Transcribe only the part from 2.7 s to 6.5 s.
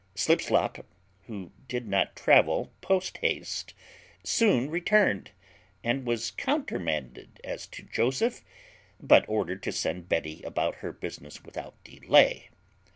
post haste, soon returned, and was